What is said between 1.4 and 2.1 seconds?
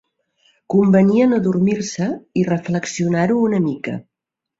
dormir-se